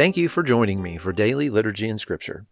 Thank 0.00 0.16
you 0.16 0.30
for 0.30 0.42
joining 0.42 0.80
me 0.80 0.96
for 0.96 1.12
daily 1.12 1.50
liturgy 1.50 1.86
and 1.86 2.00
scripture. 2.00 2.46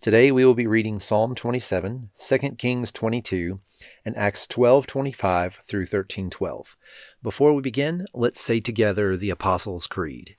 Today 0.00 0.30
we 0.30 0.44
will 0.44 0.54
be 0.54 0.68
reading 0.68 1.00
Psalm 1.00 1.34
27, 1.34 2.10
2 2.16 2.38
Kings 2.58 2.92
22, 2.92 3.58
and 4.04 4.16
Acts 4.16 4.46
12:25 4.46 5.62
through 5.66 5.86
13:12. 5.86 6.76
Before 7.20 7.54
we 7.54 7.60
begin, 7.60 8.06
let's 8.14 8.40
say 8.40 8.60
together 8.60 9.16
the 9.16 9.30
Apostles' 9.30 9.88
Creed. 9.88 10.36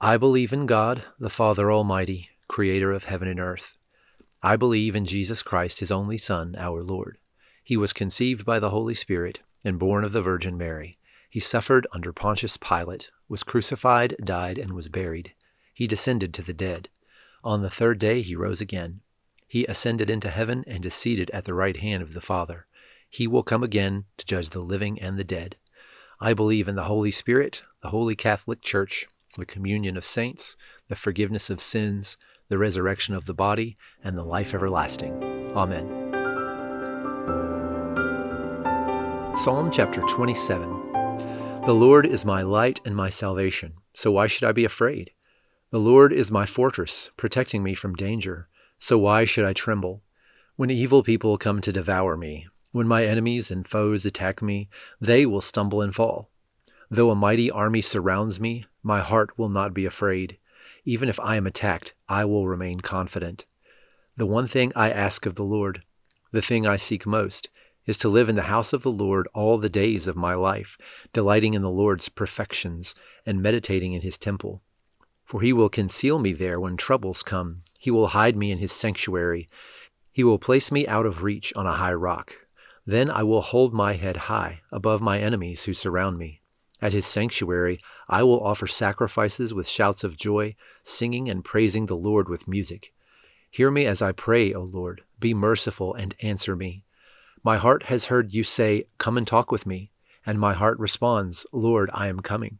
I 0.00 0.16
believe 0.16 0.52
in 0.52 0.66
God, 0.66 1.04
the 1.20 1.30
Father 1.30 1.70
Almighty, 1.70 2.30
creator 2.48 2.90
of 2.90 3.04
heaven 3.04 3.28
and 3.28 3.38
earth. 3.38 3.78
I 4.42 4.56
believe 4.56 4.96
in 4.96 5.06
Jesus 5.06 5.44
Christ, 5.44 5.78
his 5.78 5.92
only 5.92 6.18
Son, 6.18 6.56
our 6.58 6.82
Lord. 6.82 7.18
He 7.62 7.76
was 7.76 7.92
conceived 7.92 8.44
by 8.44 8.58
the 8.58 8.70
Holy 8.70 8.94
Spirit 8.94 9.38
and 9.62 9.78
born 9.78 10.02
of 10.02 10.10
the 10.10 10.20
Virgin 10.20 10.58
Mary. 10.58 10.98
He 11.28 11.38
suffered 11.38 11.86
under 11.92 12.12
Pontius 12.12 12.56
Pilate, 12.56 13.12
was 13.28 13.44
crucified, 13.44 14.16
died, 14.24 14.58
and 14.58 14.72
was 14.72 14.88
buried. 14.88 15.32
He 15.80 15.86
descended 15.86 16.34
to 16.34 16.42
the 16.42 16.52
dead. 16.52 16.90
On 17.42 17.62
the 17.62 17.70
third 17.70 17.98
day 17.98 18.20
he 18.20 18.36
rose 18.36 18.60
again. 18.60 19.00
He 19.48 19.64
ascended 19.64 20.10
into 20.10 20.28
heaven 20.28 20.62
and 20.66 20.84
is 20.84 20.92
seated 20.92 21.30
at 21.30 21.46
the 21.46 21.54
right 21.54 21.78
hand 21.78 22.02
of 22.02 22.12
the 22.12 22.20
Father. 22.20 22.66
He 23.08 23.26
will 23.26 23.42
come 23.42 23.62
again 23.62 24.04
to 24.18 24.26
judge 24.26 24.50
the 24.50 24.60
living 24.60 25.00
and 25.00 25.16
the 25.16 25.24
dead. 25.24 25.56
I 26.20 26.34
believe 26.34 26.68
in 26.68 26.74
the 26.74 26.84
Holy 26.84 27.10
Spirit, 27.10 27.62
the 27.82 27.88
Holy 27.88 28.14
Catholic 28.14 28.60
Church, 28.60 29.08
the 29.38 29.46
communion 29.46 29.96
of 29.96 30.04
saints, 30.04 30.54
the 30.90 30.96
forgiveness 30.96 31.48
of 31.48 31.62
sins, 31.62 32.18
the 32.50 32.58
resurrection 32.58 33.14
of 33.14 33.24
the 33.24 33.32
body, 33.32 33.74
and 34.04 34.18
the 34.18 34.22
life 34.22 34.52
everlasting. 34.52 35.14
Amen. 35.56 35.88
Psalm 39.34 39.70
chapter 39.70 40.02
27 40.02 40.92
The 41.64 41.72
Lord 41.72 42.04
is 42.04 42.26
my 42.26 42.42
light 42.42 42.82
and 42.84 42.94
my 42.94 43.08
salvation, 43.08 43.72
so 43.94 44.12
why 44.12 44.26
should 44.26 44.46
I 44.46 44.52
be 44.52 44.66
afraid? 44.66 45.12
The 45.72 45.78
Lord 45.78 46.12
is 46.12 46.32
my 46.32 46.46
fortress, 46.46 47.12
protecting 47.16 47.62
me 47.62 47.76
from 47.76 47.94
danger, 47.94 48.48
so 48.80 48.98
why 48.98 49.24
should 49.24 49.44
I 49.44 49.52
tremble? 49.52 50.02
When 50.56 50.68
evil 50.68 51.04
people 51.04 51.38
come 51.38 51.60
to 51.60 51.70
devour 51.70 52.16
me, 52.16 52.48
when 52.72 52.88
my 52.88 53.04
enemies 53.04 53.52
and 53.52 53.68
foes 53.68 54.04
attack 54.04 54.42
me, 54.42 54.68
they 55.00 55.24
will 55.26 55.40
stumble 55.40 55.80
and 55.80 55.94
fall. 55.94 56.28
Though 56.90 57.12
a 57.12 57.14
mighty 57.14 57.52
army 57.52 57.82
surrounds 57.82 58.40
me, 58.40 58.64
my 58.82 58.98
heart 58.98 59.38
will 59.38 59.48
not 59.48 59.72
be 59.72 59.86
afraid. 59.86 60.38
Even 60.84 61.08
if 61.08 61.20
I 61.20 61.36
am 61.36 61.46
attacked, 61.46 61.94
I 62.08 62.24
will 62.24 62.48
remain 62.48 62.80
confident. 62.80 63.46
The 64.16 64.26
one 64.26 64.48
thing 64.48 64.72
I 64.74 64.90
ask 64.90 65.24
of 65.24 65.36
the 65.36 65.44
Lord, 65.44 65.84
the 66.32 66.42
thing 66.42 66.66
I 66.66 66.74
seek 66.74 67.06
most, 67.06 67.48
is 67.86 67.96
to 67.98 68.08
live 68.08 68.28
in 68.28 68.34
the 68.34 68.42
house 68.42 68.72
of 68.72 68.82
the 68.82 68.90
Lord 68.90 69.28
all 69.34 69.56
the 69.56 69.68
days 69.68 70.08
of 70.08 70.16
my 70.16 70.34
life, 70.34 70.76
delighting 71.12 71.54
in 71.54 71.62
the 71.62 71.70
Lord's 71.70 72.08
perfections 72.08 72.96
and 73.24 73.40
meditating 73.40 73.92
in 73.92 74.02
his 74.02 74.18
temple. 74.18 74.62
For 75.30 75.42
he 75.42 75.52
will 75.52 75.68
conceal 75.68 76.18
me 76.18 76.32
there 76.32 76.58
when 76.58 76.76
troubles 76.76 77.22
come. 77.22 77.62
He 77.78 77.88
will 77.88 78.08
hide 78.08 78.36
me 78.36 78.50
in 78.50 78.58
his 78.58 78.72
sanctuary. 78.72 79.48
He 80.10 80.24
will 80.24 80.40
place 80.40 80.72
me 80.72 80.88
out 80.88 81.06
of 81.06 81.22
reach 81.22 81.52
on 81.54 81.68
a 81.68 81.76
high 81.76 81.92
rock. 81.92 82.34
Then 82.84 83.08
I 83.08 83.22
will 83.22 83.40
hold 83.40 83.72
my 83.72 83.92
head 83.92 84.16
high 84.16 84.62
above 84.72 85.00
my 85.00 85.20
enemies 85.20 85.62
who 85.62 85.72
surround 85.72 86.18
me. 86.18 86.40
At 86.82 86.92
his 86.92 87.06
sanctuary 87.06 87.80
I 88.08 88.24
will 88.24 88.42
offer 88.44 88.66
sacrifices 88.66 89.54
with 89.54 89.68
shouts 89.68 90.02
of 90.02 90.16
joy, 90.16 90.56
singing 90.82 91.30
and 91.30 91.44
praising 91.44 91.86
the 91.86 91.96
Lord 91.96 92.28
with 92.28 92.48
music. 92.48 92.92
Hear 93.52 93.70
me 93.70 93.86
as 93.86 94.02
I 94.02 94.10
pray, 94.10 94.52
O 94.52 94.62
Lord. 94.62 95.02
Be 95.20 95.32
merciful 95.32 95.94
and 95.94 96.16
answer 96.20 96.56
me. 96.56 96.82
My 97.44 97.56
heart 97.56 97.84
has 97.84 98.06
heard 98.06 98.34
you 98.34 98.42
say, 98.42 98.88
Come 98.98 99.16
and 99.16 99.28
talk 99.28 99.52
with 99.52 99.64
me. 99.64 99.92
And 100.26 100.40
my 100.40 100.54
heart 100.54 100.80
responds, 100.80 101.46
Lord, 101.52 101.88
I 101.94 102.08
am 102.08 102.18
coming. 102.18 102.58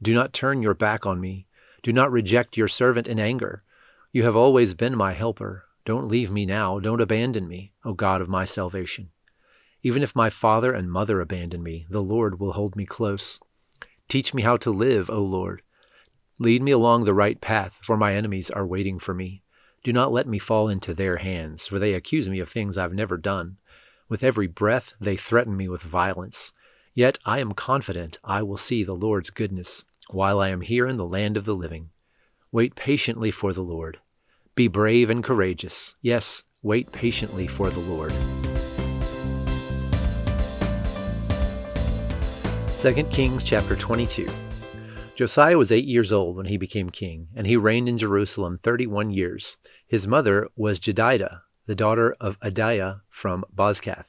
Do 0.00 0.14
not 0.14 0.32
turn 0.32 0.62
your 0.62 0.74
back 0.74 1.04
on 1.04 1.20
me. 1.20 1.48
Do 1.82 1.92
not 1.92 2.12
reject 2.12 2.56
your 2.56 2.68
servant 2.68 3.08
in 3.08 3.18
anger. 3.18 3.64
You 4.12 4.22
have 4.22 4.36
always 4.36 4.72
been 4.72 4.96
my 4.96 5.14
helper. 5.14 5.64
Don't 5.84 6.06
leave 6.06 6.30
me 6.30 6.46
now. 6.46 6.78
Don't 6.78 7.00
abandon 7.00 7.48
me, 7.48 7.72
O 7.84 7.92
God 7.92 8.20
of 8.20 8.28
my 8.28 8.44
salvation. 8.44 9.10
Even 9.82 10.02
if 10.04 10.14
my 10.14 10.30
father 10.30 10.72
and 10.72 10.92
mother 10.92 11.20
abandon 11.20 11.60
me, 11.60 11.86
the 11.90 12.02
Lord 12.02 12.38
will 12.38 12.52
hold 12.52 12.76
me 12.76 12.86
close. 12.86 13.40
Teach 14.06 14.32
me 14.32 14.42
how 14.42 14.56
to 14.58 14.70
live, 14.70 15.10
O 15.10 15.20
Lord. 15.22 15.62
Lead 16.38 16.62
me 16.62 16.70
along 16.70 17.04
the 17.04 17.14
right 17.14 17.40
path, 17.40 17.76
for 17.82 17.96
my 17.96 18.14
enemies 18.14 18.48
are 18.48 18.66
waiting 18.66 19.00
for 19.00 19.12
me. 19.12 19.42
Do 19.82 19.92
not 19.92 20.12
let 20.12 20.28
me 20.28 20.38
fall 20.38 20.68
into 20.68 20.94
their 20.94 21.16
hands, 21.16 21.66
for 21.66 21.80
they 21.80 21.94
accuse 21.94 22.28
me 22.28 22.38
of 22.38 22.48
things 22.48 22.78
I've 22.78 22.94
never 22.94 23.16
done. 23.16 23.56
With 24.08 24.22
every 24.22 24.46
breath, 24.46 24.94
they 25.00 25.16
threaten 25.16 25.56
me 25.56 25.68
with 25.68 25.82
violence. 25.82 26.52
Yet 26.94 27.18
I 27.24 27.40
am 27.40 27.54
confident 27.54 28.20
I 28.22 28.42
will 28.44 28.56
see 28.56 28.84
the 28.84 28.94
Lord's 28.94 29.30
goodness 29.30 29.84
while 30.10 30.40
I 30.40 30.48
am 30.48 30.60
here 30.60 30.86
in 30.86 30.96
the 30.96 31.06
land 31.06 31.36
of 31.36 31.44
the 31.44 31.54
living. 31.54 31.90
Wait 32.50 32.74
patiently 32.74 33.30
for 33.30 33.52
the 33.52 33.62
Lord. 33.62 33.98
Be 34.54 34.68
brave 34.68 35.08
and 35.08 35.24
courageous. 35.24 35.94
Yes, 36.02 36.44
wait 36.62 36.92
patiently 36.92 37.46
for 37.46 37.70
the 37.70 37.80
Lord. 37.80 38.12
2 42.82 42.92
Kings 43.04 43.44
chapter 43.44 43.76
22. 43.76 44.28
Josiah 45.14 45.56
was 45.56 45.70
eight 45.70 45.84
years 45.84 46.12
old 46.12 46.36
when 46.36 46.46
he 46.46 46.56
became 46.56 46.90
king, 46.90 47.28
and 47.36 47.46
he 47.46 47.56
reigned 47.56 47.88
in 47.88 47.96
Jerusalem 47.96 48.58
31 48.62 49.10
years. 49.10 49.56
His 49.86 50.06
mother 50.06 50.48
was 50.56 50.80
Jedidah, 50.80 51.42
the 51.66 51.74
daughter 51.74 52.16
of 52.20 52.40
Adaiah 52.40 53.02
from 53.08 53.44
Bozkath. 53.54 54.06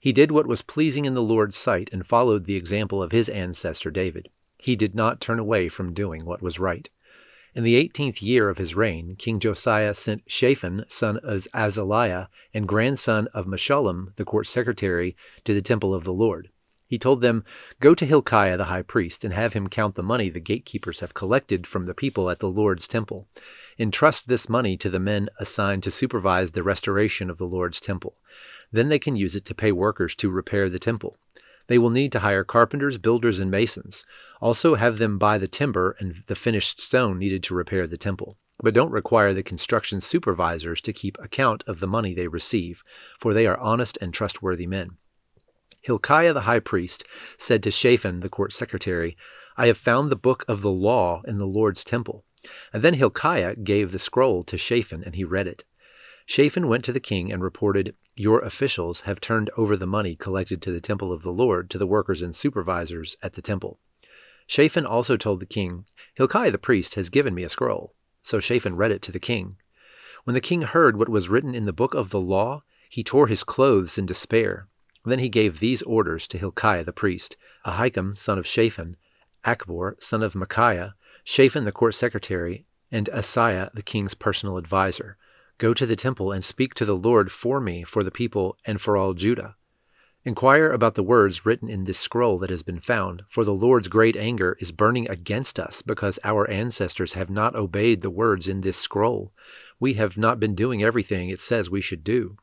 He 0.00 0.12
did 0.12 0.32
what 0.32 0.46
was 0.46 0.62
pleasing 0.62 1.04
in 1.04 1.14
the 1.14 1.22
Lord's 1.22 1.56
sight 1.56 1.88
and 1.92 2.06
followed 2.06 2.46
the 2.46 2.56
example 2.56 3.02
of 3.02 3.12
his 3.12 3.28
ancestor 3.28 3.90
David. 3.90 4.28
He 4.66 4.74
did 4.74 4.96
not 4.96 5.20
turn 5.20 5.38
away 5.38 5.68
from 5.68 5.94
doing 5.94 6.24
what 6.24 6.42
was 6.42 6.58
right. 6.58 6.90
In 7.54 7.62
the 7.62 7.76
eighteenth 7.76 8.20
year 8.20 8.48
of 8.48 8.58
his 8.58 8.74
reign, 8.74 9.14
King 9.16 9.38
Josiah 9.38 9.94
sent 9.94 10.24
Shaphan, 10.26 10.84
son 10.88 11.18
of 11.18 11.46
Azaliah, 11.54 12.26
and 12.52 12.66
grandson 12.66 13.28
of 13.32 13.46
Meshullam, 13.46 14.12
the 14.16 14.24
court 14.24 14.48
secretary, 14.48 15.16
to 15.44 15.54
the 15.54 15.62
temple 15.62 15.94
of 15.94 16.02
the 16.02 16.12
Lord. 16.12 16.50
He 16.88 16.98
told 16.98 17.20
them, 17.20 17.44
Go 17.78 17.94
to 17.94 18.04
Hilkiah 18.04 18.56
the 18.56 18.64
high 18.64 18.82
priest, 18.82 19.24
and 19.24 19.32
have 19.32 19.52
him 19.52 19.68
count 19.68 19.94
the 19.94 20.02
money 20.02 20.30
the 20.30 20.40
gatekeepers 20.40 20.98
have 20.98 21.14
collected 21.14 21.64
from 21.64 21.86
the 21.86 21.94
people 21.94 22.28
at 22.28 22.40
the 22.40 22.50
Lord's 22.50 22.88
temple. 22.88 23.28
Entrust 23.78 24.26
this 24.26 24.48
money 24.48 24.76
to 24.78 24.90
the 24.90 24.98
men 24.98 25.28
assigned 25.38 25.84
to 25.84 25.92
supervise 25.92 26.50
the 26.50 26.64
restoration 26.64 27.30
of 27.30 27.38
the 27.38 27.46
Lord's 27.46 27.80
temple. 27.80 28.16
Then 28.72 28.88
they 28.88 28.98
can 28.98 29.14
use 29.14 29.36
it 29.36 29.44
to 29.44 29.54
pay 29.54 29.70
workers 29.70 30.16
to 30.16 30.28
repair 30.28 30.68
the 30.68 30.80
temple. 30.80 31.16
They 31.68 31.78
will 31.78 31.90
need 31.90 32.12
to 32.12 32.20
hire 32.20 32.44
carpenters, 32.44 32.98
builders, 32.98 33.40
and 33.40 33.50
masons. 33.50 34.04
Also, 34.40 34.74
have 34.74 34.98
them 34.98 35.18
buy 35.18 35.38
the 35.38 35.48
timber 35.48 35.96
and 35.98 36.22
the 36.26 36.34
finished 36.34 36.80
stone 36.80 37.18
needed 37.18 37.42
to 37.44 37.54
repair 37.54 37.86
the 37.86 37.98
temple. 37.98 38.38
But 38.62 38.74
don't 38.74 38.90
require 38.90 39.34
the 39.34 39.42
construction 39.42 40.00
supervisors 40.00 40.80
to 40.82 40.92
keep 40.92 41.18
account 41.18 41.64
of 41.66 41.80
the 41.80 41.86
money 41.86 42.14
they 42.14 42.28
receive, 42.28 42.82
for 43.18 43.34
they 43.34 43.46
are 43.46 43.58
honest 43.58 43.98
and 44.00 44.14
trustworthy 44.14 44.66
men. 44.66 44.96
Hilkiah 45.82 46.32
the 46.32 46.42
high 46.42 46.60
priest 46.60 47.04
said 47.38 47.62
to 47.62 47.70
Shaphan 47.70 48.20
the 48.20 48.28
court 48.28 48.52
secretary, 48.52 49.16
I 49.56 49.68
have 49.68 49.78
found 49.78 50.10
the 50.10 50.16
book 50.16 50.44
of 50.48 50.62
the 50.62 50.70
law 50.70 51.22
in 51.26 51.38
the 51.38 51.46
Lord's 51.46 51.84
temple. 51.84 52.24
And 52.72 52.82
then 52.82 52.94
Hilkiah 52.94 53.56
gave 53.56 53.92
the 53.92 53.98
scroll 53.98 54.44
to 54.44 54.56
Shaphan, 54.56 55.02
and 55.04 55.14
he 55.14 55.24
read 55.24 55.46
it. 55.46 55.64
Shaphan 56.26 56.68
went 56.68 56.84
to 56.84 56.92
the 56.92 57.00
king 57.00 57.32
and 57.32 57.42
reported, 57.42 57.94
Your 58.18 58.40
officials 58.40 59.02
have 59.02 59.20
turned 59.20 59.50
over 59.58 59.76
the 59.76 59.86
money 59.86 60.16
collected 60.16 60.62
to 60.62 60.72
the 60.72 60.80
temple 60.80 61.12
of 61.12 61.22
the 61.22 61.32
Lord 61.32 61.68
to 61.68 61.76
the 61.76 61.86
workers 61.86 62.22
and 62.22 62.34
supervisors 62.34 63.18
at 63.22 63.34
the 63.34 63.42
temple. 63.42 63.78
Shaphan 64.46 64.86
also 64.86 65.18
told 65.18 65.40
the 65.40 65.46
king, 65.46 65.84
Hilkiah 66.14 66.50
the 66.50 66.56
priest 66.56 66.94
has 66.94 67.10
given 67.10 67.34
me 67.34 67.42
a 67.42 67.50
scroll. 67.50 67.94
So 68.22 68.40
Shaphan 68.40 68.76
read 68.76 68.90
it 68.90 69.02
to 69.02 69.12
the 69.12 69.20
king. 69.20 69.56
When 70.24 70.32
the 70.32 70.40
king 70.40 70.62
heard 70.62 70.96
what 70.96 71.10
was 71.10 71.28
written 71.28 71.54
in 71.54 71.66
the 71.66 71.74
book 71.74 71.92
of 71.92 72.08
the 72.08 72.20
law, 72.20 72.62
he 72.88 73.04
tore 73.04 73.26
his 73.26 73.44
clothes 73.44 73.98
in 73.98 74.06
despair. 74.06 74.66
Then 75.04 75.18
he 75.18 75.28
gave 75.28 75.60
these 75.60 75.82
orders 75.82 76.26
to 76.28 76.38
Hilkiah 76.38 76.84
the 76.84 76.92
priest, 76.92 77.36
Ahikam 77.66 78.16
son 78.16 78.38
of 78.38 78.46
Shaphan, 78.46 78.96
Achbor 79.44 80.02
son 80.02 80.22
of 80.22 80.34
Micaiah, 80.34 80.94
Shaphan 81.22 81.64
the 81.64 81.70
court 81.70 81.94
secretary, 81.94 82.64
and 82.90 83.10
Asaiah 83.10 83.68
the 83.74 83.82
king's 83.82 84.14
personal 84.14 84.56
adviser. 84.56 85.18
Go 85.58 85.72
to 85.72 85.86
the 85.86 85.96
temple 85.96 86.32
and 86.32 86.44
speak 86.44 86.74
to 86.74 86.84
the 86.84 86.96
Lord 86.96 87.32
for 87.32 87.60
me, 87.60 87.82
for 87.82 88.02
the 88.02 88.10
people, 88.10 88.58
and 88.64 88.80
for 88.80 88.96
all 88.96 89.14
Judah. 89.14 89.56
Inquire 90.26 90.70
about 90.70 90.96
the 90.96 91.02
words 91.02 91.46
written 91.46 91.70
in 91.70 91.84
this 91.84 91.98
scroll 91.98 92.38
that 92.40 92.50
has 92.50 92.62
been 92.62 92.80
found, 92.80 93.22
for 93.30 93.44
the 93.44 93.54
Lord's 93.54 93.88
great 93.88 94.16
anger 94.16 94.56
is 94.60 94.72
burning 94.72 95.08
against 95.08 95.60
us 95.60 95.82
because 95.82 96.18
our 96.24 96.50
ancestors 96.50 97.12
have 97.12 97.30
not 97.30 97.54
obeyed 97.54 98.02
the 98.02 98.10
words 98.10 98.48
in 98.48 98.60
this 98.60 98.76
scroll. 98.76 99.32
We 99.78 99.94
have 99.94 100.18
not 100.18 100.40
been 100.40 100.54
doing 100.54 100.82
everything 100.82 101.28
it 101.28 101.40
says 101.40 101.70
we 101.70 101.80
should 101.80 102.02
do. 102.02 102.36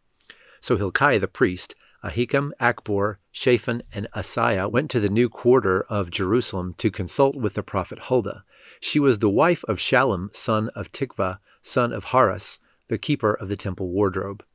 So 0.60 0.78
Hilkiah 0.78 1.20
the 1.20 1.28
priest, 1.28 1.76
Ahikam, 2.04 2.52
Achbor, 2.60 3.18
Shaphan, 3.32 3.84
and 3.92 4.08
Asaiah 4.16 4.72
went 4.72 4.90
to 4.92 5.00
the 5.00 5.10
new 5.10 5.30
quarter 5.30 5.82
of 5.84 6.10
Jerusalem 6.10 6.74
to 6.78 6.90
consult 6.90 7.36
with 7.36 7.54
the 7.54 7.64
prophet 7.64 8.00
Huldah. 8.00 8.44
She 8.80 9.00
was 9.00 9.20
the 9.20 9.30
wife 9.30 9.64
of 9.66 9.78
Shallum, 9.78 10.34
son 10.34 10.70
of 10.70 10.92
Tikvah, 10.92 11.38
son 11.62 11.94
of 11.94 12.06
Harhas, 12.06 12.60
the 12.94 13.00
keeper 13.00 13.34
of 13.34 13.50
the 13.50 13.58
temple 13.58 13.90
wardrobe. 13.90 14.46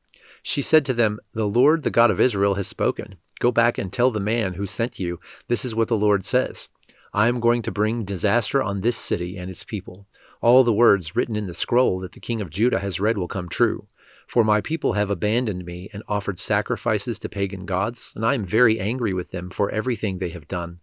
She 0.44 0.62
said 0.62 0.86
to 0.86 0.94
them, 0.94 1.18
The 1.34 1.48
Lord, 1.48 1.82
the 1.82 1.90
God 1.90 2.08
of 2.08 2.20
Israel, 2.20 2.54
has 2.54 2.68
spoken. 2.68 3.16
Go 3.40 3.50
back 3.50 3.78
and 3.78 3.92
tell 3.92 4.12
the 4.12 4.20
man 4.20 4.54
who 4.54 4.64
sent 4.64 5.00
you, 5.00 5.18
This 5.48 5.64
is 5.64 5.74
what 5.74 5.88
the 5.88 5.96
Lord 5.96 6.24
says 6.24 6.68
I 7.12 7.26
am 7.26 7.40
going 7.40 7.62
to 7.62 7.72
bring 7.72 8.04
disaster 8.04 8.62
on 8.62 8.80
this 8.80 8.96
city 8.96 9.36
and 9.36 9.50
its 9.50 9.64
people. 9.64 10.06
All 10.40 10.62
the 10.62 10.72
words 10.72 11.16
written 11.16 11.34
in 11.34 11.48
the 11.48 11.52
scroll 11.52 11.98
that 11.98 12.12
the 12.12 12.20
king 12.20 12.40
of 12.40 12.48
Judah 12.48 12.78
has 12.78 13.00
read 13.00 13.18
will 13.18 13.26
come 13.26 13.48
true. 13.48 13.88
For 14.28 14.44
my 14.44 14.60
people 14.60 14.92
have 14.92 15.10
abandoned 15.10 15.64
me 15.64 15.90
and 15.92 16.04
offered 16.06 16.38
sacrifices 16.38 17.18
to 17.18 17.28
pagan 17.28 17.66
gods, 17.66 18.12
and 18.14 18.24
I 18.24 18.34
am 18.34 18.46
very 18.46 18.78
angry 18.78 19.12
with 19.12 19.32
them 19.32 19.50
for 19.50 19.68
everything 19.70 20.18
they 20.18 20.30
have 20.30 20.46
done. 20.46 20.78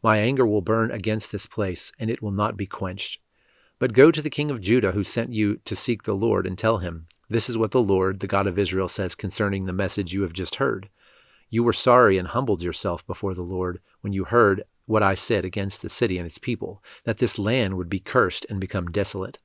My 0.00 0.18
anger 0.18 0.46
will 0.46 0.60
burn 0.60 0.92
against 0.92 1.32
this 1.32 1.46
place, 1.46 1.90
and 1.98 2.08
it 2.08 2.22
will 2.22 2.30
not 2.30 2.56
be 2.56 2.66
quenched. 2.66 3.18
But 3.80 3.94
go 3.94 4.10
to 4.10 4.20
the 4.20 4.28
king 4.28 4.50
of 4.50 4.60
Judah 4.60 4.92
who 4.92 5.02
sent 5.02 5.32
you 5.32 5.56
to 5.64 5.74
seek 5.74 6.02
the 6.02 6.14
Lord, 6.14 6.46
and 6.46 6.58
tell 6.58 6.78
him, 6.78 7.06
This 7.30 7.48
is 7.48 7.56
what 7.56 7.70
the 7.70 7.80
Lord, 7.80 8.20
the 8.20 8.26
God 8.26 8.46
of 8.46 8.58
Israel, 8.58 8.88
says 8.88 9.14
concerning 9.14 9.64
the 9.64 9.72
message 9.72 10.12
you 10.12 10.20
have 10.20 10.34
just 10.34 10.56
heard. 10.56 10.90
You 11.48 11.64
were 11.64 11.72
sorry 11.72 12.18
and 12.18 12.28
humbled 12.28 12.62
yourself 12.62 13.06
before 13.06 13.32
the 13.32 13.40
Lord 13.40 13.80
when 14.02 14.12
you 14.12 14.24
heard 14.24 14.64
what 14.84 15.02
I 15.02 15.14
said 15.14 15.46
against 15.46 15.80
the 15.80 15.88
city 15.88 16.18
and 16.18 16.26
its 16.26 16.36
people, 16.36 16.82
that 17.04 17.16
this 17.16 17.38
land 17.38 17.78
would 17.78 17.88
be 17.88 18.00
cursed 18.00 18.44
and 18.50 18.60
become 18.60 18.90
desolate. 18.90 19.38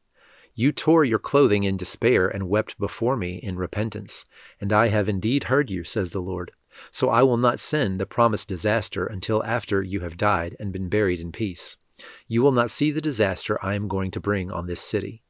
You 0.54 0.74
tore 0.74 1.06
your 1.06 1.18
clothing 1.18 1.64
in 1.64 1.78
despair 1.78 2.28
and 2.28 2.50
wept 2.50 2.78
before 2.78 3.16
me 3.16 3.38
in 3.38 3.56
repentance. 3.56 4.26
And 4.60 4.74
I 4.74 4.90
have 4.90 5.08
indeed 5.08 5.46
heard 5.46 5.70
you, 5.70 5.86
says 5.86 6.10
the 6.10 6.22
Lord. 6.22 6.52
So 6.92 7.08
I 7.08 7.24
will 7.24 7.38
not 7.38 7.62
send 7.62 8.02
the 8.02 8.06
promised 8.06 8.50
disaster 8.50 9.06
until 9.06 9.42
after 9.46 9.82
you 9.82 10.02
have 10.02 10.18
died 10.18 10.58
and 10.60 10.74
been 10.74 10.90
buried 10.90 11.22
in 11.22 11.32
peace. 11.32 11.78
You 12.28 12.42
will 12.42 12.52
not 12.52 12.72
see 12.72 12.92
the 12.92 13.02
disaster 13.02 13.58
I 13.64 13.76
am 13.76 13.88
going 13.88 14.12
to 14.12 14.20
bring 14.20 14.52
on 14.52 14.68
this 14.68 14.82
city. 14.82 15.22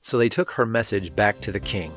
So 0.00 0.16
they 0.16 0.28
took 0.28 0.52
her 0.52 0.64
message 0.64 1.14
back 1.14 1.40
to 1.40 1.52
the 1.52 1.60
king. 1.60 1.92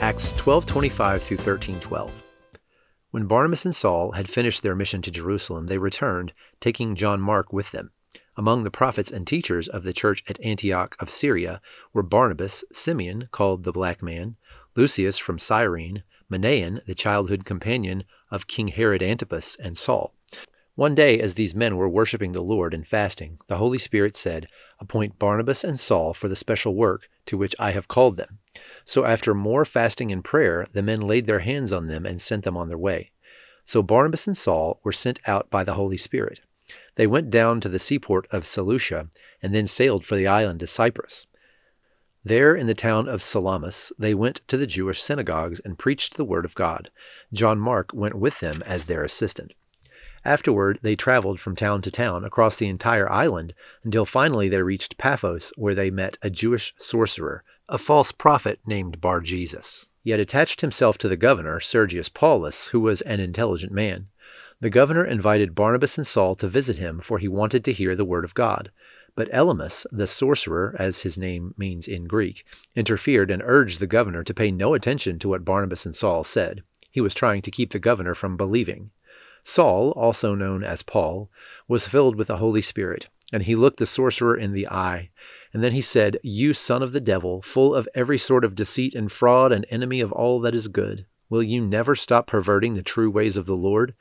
Acts 0.00 0.32
12:25 0.32 1.20
through 1.20 1.36
13:12. 1.36 2.10
When 3.10 3.26
Barnabas 3.26 3.64
and 3.64 3.76
Saul 3.76 4.12
had 4.12 4.30
finished 4.30 4.62
their 4.62 4.74
mission 4.74 5.02
to 5.02 5.10
Jerusalem, 5.10 5.66
they 5.66 5.78
returned, 5.78 6.32
taking 6.60 6.94
John 6.94 7.20
Mark 7.20 7.52
with 7.52 7.72
them. 7.72 7.90
Among 8.36 8.64
the 8.64 8.70
prophets 8.70 9.10
and 9.10 9.26
teachers 9.26 9.68
of 9.68 9.82
the 9.82 9.92
church 9.92 10.24
at 10.28 10.40
Antioch 10.40 10.96
of 10.98 11.10
Syria 11.10 11.60
were 11.92 12.02
Barnabas, 12.02 12.64
Simeon, 12.72 13.28
called 13.32 13.64
the 13.64 13.72
Black 13.72 14.02
Man, 14.02 14.36
Lucius 14.76 15.18
from 15.18 15.38
Cyrene, 15.38 16.04
Manaen, 16.30 16.80
the 16.86 16.94
childhood 16.94 17.44
companion 17.44 18.04
of 18.30 18.46
King 18.46 18.68
Herod 18.68 19.02
Antipas, 19.02 19.56
and 19.56 19.76
Saul. 19.76 20.14
One 20.76 20.94
day, 20.94 21.20
as 21.20 21.34
these 21.34 21.54
men 21.54 21.76
were 21.76 21.88
worshiping 21.88 22.32
the 22.32 22.42
Lord 22.42 22.72
and 22.72 22.86
fasting, 22.86 23.38
the 23.48 23.56
Holy 23.56 23.76
Spirit 23.76 24.16
said, 24.16 24.48
Appoint 24.78 25.18
Barnabas 25.18 25.62
and 25.62 25.78
Saul 25.78 26.14
for 26.14 26.28
the 26.28 26.36
special 26.36 26.74
work 26.74 27.08
to 27.26 27.36
which 27.36 27.54
I 27.58 27.72
have 27.72 27.88
called 27.88 28.16
them. 28.16 28.38
So 28.84 29.04
after 29.04 29.34
more 29.34 29.64
fasting 29.64 30.10
and 30.10 30.24
prayer, 30.24 30.66
the 30.72 30.82
men 30.82 31.00
laid 31.00 31.26
their 31.26 31.40
hands 31.40 31.72
on 31.72 31.86
them 31.86 32.06
and 32.06 32.20
sent 32.20 32.44
them 32.44 32.56
on 32.56 32.68
their 32.68 32.78
way. 32.78 33.10
So 33.64 33.82
Barnabas 33.82 34.26
and 34.26 34.38
Saul 34.38 34.80
were 34.82 34.92
sent 34.92 35.20
out 35.26 35.50
by 35.50 35.64
the 35.64 35.74
Holy 35.74 35.96
Spirit. 35.96 36.40
They 36.94 37.06
went 37.06 37.30
down 37.30 37.60
to 37.60 37.68
the 37.68 37.78
seaport 37.78 38.26
of 38.30 38.46
Seleucia 38.46 39.08
and 39.42 39.54
then 39.54 39.66
sailed 39.66 40.04
for 40.04 40.16
the 40.16 40.26
island 40.26 40.62
of 40.62 40.70
Cyprus. 40.70 41.26
There 42.24 42.54
in 42.54 42.66
the 42.66 42.74
town 42.74 43.08
of 43.08 43.22
Salamis, 43.22 43.92
they 43.98 44.14
went 44.14 44.42
to 44.48 44.56
the 44.56 44.66
Jewish 44.66 45.02
synagogues 45.02 45.60
and 45.60 45.78
preached 45.78 46.16
the 46.16 46.24
word 46.24 46.44
of 46.44 46.54
God. 46.54 46.90
John 47.32 47.58
Mark 47.58 47.92
went 47.94 48.14
with 48.14 48.40
them 48.40 48.62
as 48.66 48.84
their 48.84 49.02
assistant. 49.02 49.52
Afterward, 50.24 50.78
they 50.82 50.96
traveled 50.96 51.40
from 51.40 51.56
town 51.56 51.80
to 51.82 51.90
town 51.90 52.24
across 52.24 52.58
the 52.58 52.68
entire 52.68 53.10
island 53.10 53.54
until 53.84 54.04
finally 54.04 54.50
they 54.50 54.62
reached 54.62 54.98
Paphos, 54.98 55.50
where 55.56 55.74
they 55.74 55.90
met 55.90 56.18
a 56.20 56.28
Jewish 56.28 56.74
sorcerer 56.76 57.42
a 57.70 57.78
false 57.78 58.10
prophet 58.10 58.58
named 58.66 59.00
Bar 59.00 59.20
Jesus. 59.20 59.86
He 60.02 60.10
had 60.10 60.18
attached 60.18 60.60
himself 60.60 60.98
to 60.98 61.08
the 61.08 61.16
governor, 61.16 61.60
Sergius 61.60 62.08
Paulus, 62.08 62.68
who 62.68 62.80
was 62.80 63.00
an 63.02 63.20
intelligent 63.20 63.70
man. 63.70 64.08
The 64.60 64.70
governor 64.70 65.04
invited 65.04 65.54
Barnabas 65.54 65.96
and 65.96 66.06
Saul 66.06 66.34
to 66.36 66.48
visit 66.48 66.78
him, 66.78 67.00
for 67.00 67.18
he 67.18 67.28
wanted 67.28 67.64
to 67.64 67.72
hear 67.72 67.94
the 67.94 68.04
word 68.04 68.24
of 68.24 68.34
God. 68.34 68.72
But 69.20 69.30
Elymas, 69.32 69.84
the 69.92 70.06
sorcerer, 70.06 70.74
as 70.78 71.00
his 71.00 71.18
name 71.18 71.52
means 71.58 71.86
in 71.86 72.06
Greek, 72.06 72.42
interfered 72.74 73.30
and 73.30 73.42
urged 73.44 73.78
the 73.78 73.86
governor 73.86 74.24
to 74.24 74.32
pay 74.32 74.50
no 74.50 74.72
attention 74.72 75.18
to 75.18 75.28
what 75.28 75.44
Barnabas 75.44 75.84
and 75.84 75.94
Saul 75.94 76.24
said. 76.24 76.62
He 76.90 77.02
was 77.02 77.12
trying 77.12 77.42
to 77.42 77.50
keep 77.50 77.72
the 77.72 77.78
governor 77.78 78.14
from 78.14 78.38
believing. 78.38 78.92
Saul, 79.42 79.90
also 79.90 80.34
known 80.34 80.64
as 80.64 80.82
Paul, 80.82 81.30
was 81.68 81.86
filled 81.86 82.16
with 82.16 82.28
the 82.28 82.38
Holy 82.38 82.62
Spirit, 82.62 83.08
and 83.30 83.42
he 83.42 83.54
looked 83.54 83.76
the 83.76 83.84
sorcerer 83.84 84.38
in 84.38 84.54
the 84.54 84.66
eye. 84.68 85.10
And 85.52 85.62
then 85.62 85.72
he 85.72 85.82
said, 85.82 86.18
You 86.22 86.54
son 86.54 86.82
of 86.82 86.92
the 86.92 86.98
devil, 86.98 87.42
full 87.42 87.74
of 87.74 87.90
every 87.94 88.16
sort 88.16 88.42
of 88.42 88.54
deceit 88.54 88.94
and 88.94 89.12
fraud, 89.12 89.52
and 89.52 89.66
enemy 89.68 90.00
of 90.00 90.12
all 90.12 90.40
that 90.40 90.54
is 90.54 90.66
good, 90.66 91.04
will 91.28 91.42
you 91.42 91.60
never 91.60 91.94
stop 91.94 92.26
perverting 92.26 92.72
the 92.72 92.82
true 92.82 93.10
ways 93.10 93.36
of 93.36 93.44
the 93.44 93.54
Lord? 93.54 93.92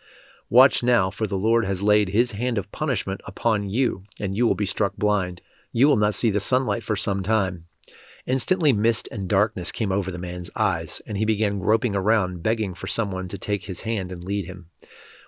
Watch 0.51 0.81
now, 0.81 1.11
for 1.11 1.27
the 1.27 1.37
Lord 1.37 1.65
has 1.65 1.83
laid 1.83 2.09
his 2.09 2.31
hand 2.31 2.57
of 2.57 2.71
punishment 2.71 3.21
upon 3.25 3.69
you, 3.69 4.03
and 4.19 4.35
you 4.35 4.47
will 4.47 4.55
be 4.55 4.65
struck 4.65 4.95
blind. 4.97 5.43
You 5.71 5.87
will 5.87 5.95
not 5.95 6.15
see 6.15 6.31
the 6.31 6.39
sunlight 6.39 6.83
for 6.83 6.95
some 6.95 7.21
time. 7.21 7.65
Instantly, 8.25 8.73
mist 8.73 9.07
and 9.11 9.27
darkness 9.27 9.71
came 9.71 9.91
over 9.91 10.09
the 10.09 10.17
man's 10.17 10.49
eyes, 10.55 11.03
and 11.05 11.17
he 11.17 11.25
began 11.25 11.59
groping 11.59 11.95
around, 11.95 12.41
begging 12.41 12.73
for 12.73 12.87
someone 12.87 13.27
to 13.27 13.37
take 13.37 13.65
his 13.65 13.81
hand 13.81 14.11
and 14.11 14.23
lead 14.23 14.45
him. 14.45 14.71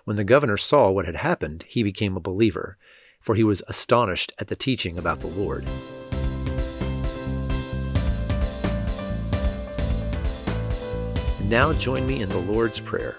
When 0.04 0.16
the 0.16 0.24
governor 0.24 0.56
saw 0.56 0.90
what 0.90 1.06
had 1.06 1.14
happened, 1.14 1.64
he 1.68 1.84
became 1.84 2.16
a 2.16 2.20
believer, 2.20 2.76
for 3.20 3.36
he 3.36 3.44
was 3.44 3.62
astonished 3.68 4.32
at 4.40 4.48
the 4.48 4.56
teaching 4.56 4.98
about 4.98 5.20
the 5.20 5.28
Lord. 5.28 5.64
Now 11.44 11.72
join 11.74 12.06
me 12.06 12.22
in 12.22 12.28
the 12.28 12.38
Lord's 12.38 12.80
Prayer. 12.80 13.18